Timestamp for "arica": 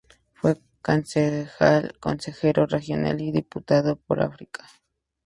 4.23-4.65